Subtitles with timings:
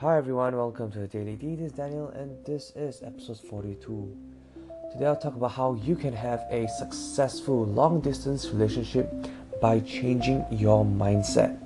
[0.00, 1.54] Hi everyone, welcome to the Daily D.
[1.54, 4.14] This is Daniel, and this is episode 42.
[4.92, 9.10] Today I'll talk about how you can have a successful long distance relationship
[9.58, 11.56] by changing your mindset.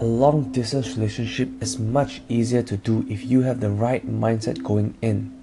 [0.00, 4.62] A long distance relationship is much easier to do if you have the right mindset
[4.62, 5.34] going in.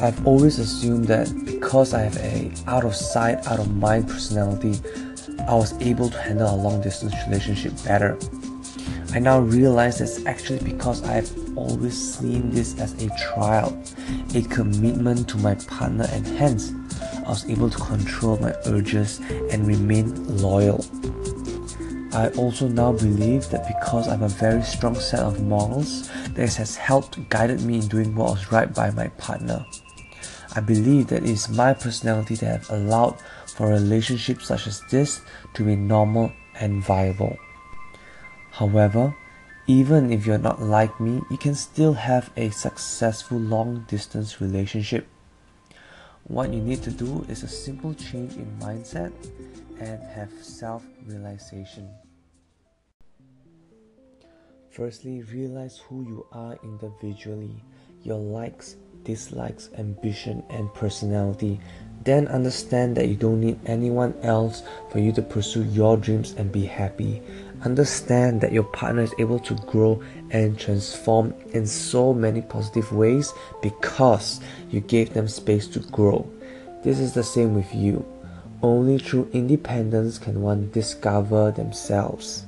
[0.00, 4.78] I've always assumed that because I have a out of sight, out of mind personality,
[5.48, 8.16] I was able to handle a long distance relationship better.
[9.12, 13.82] I now realize it's actually because I've always seen this as a trial,
[14.34, 16.72] a commitment to my partner, and hence
[17.24, 20.84] I was able to control my urges and remain loyal.
[22.12, 26.56] I also now believe that because I have a very strong set of morals, this
[26.56, 29.64] has helped guided me in doing what was right by my partner.
[30.54, 34.80] I believe that it is my personality that have allowed for a relationship such as
[34.90, 35.20] this
[35.54, 37.36] to be normal and viable.
[38.56, 39.14] However,
[39.66, 45.06] even if you're not like me, you can still have a successful long distance relationship.
[46.24, 49.12] What you need to do is a simple change in mindset
[49.78, 51.90] and have self realization.
[54.70, 57.62] Firstly, realize who you are individually,
[58.04, 61.60] your likes, dislikes, ambition, and personality.
[62.04, 66.52] Then understand that you don't need anyone else for you to pursue your dreams and
[66.52, 67.22] be happy.
[67.62, 73.32] Understand that your partner is able to grow and transform in so many positive ways
[73.62, 74.40] because
[74.70, 76.30] you gave them space to grow.
[76.84, 78.04] This is the same with you.
[78.62, 82.44] Only through independence can one discover themselves.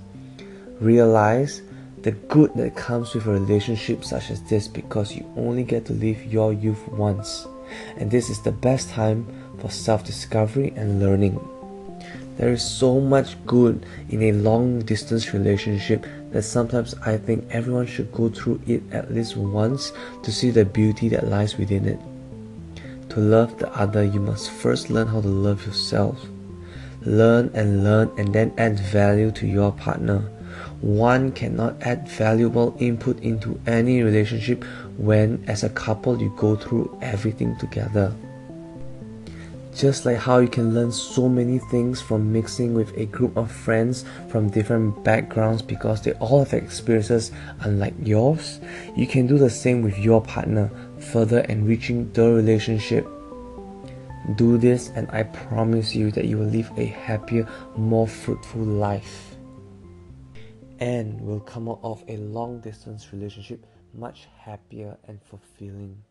[0.81, 1.63] Realize
[2.03, 5.93] the good that comes with a relationship such as this because you only get to
[5.93, 7.47] live your youth once.
[7.97, 9.27] And this is the best time
[9.59, 11.41] for self discovery and learning.
[12.39, 17.87] There is so much good in a long distance relationship that sometimes I think everyone
[17.87, 22.01] should go through it at least once to see the beauty that lies within it.
[23.11, 26.25] To love the other, you must first learn how to love yourself.
[27.03, 30.31] Learn and learn and then add value to your partner
[30.81, 34.65] one cannot add valuable input into any relationship
[34.97, 38.15] when, as a couple, you go through everything together.
[39.79, 43.49] Just like how you can learn so many things from mixing with a group of
[43.49, 47.31] friends from different backgrounds because they all have experiences
[47.61, 48.59] unlike yours,
[48.97, 50.69] you can do the same with your partner,
[51.13, 53.07] further enriching the relationship.
[54.35, 59.37] Do this, and I promise you that you will live a happier, more fruitful life
[60.81, 63.65] and will come out of a long distance relationship
[63.95, 66.03] much happier and fulfilling.